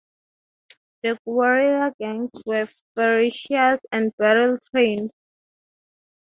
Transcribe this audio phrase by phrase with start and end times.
[1.03, 2.65] The guerrilla gangs were
[2.95, 5.11] ferocious and battle trained.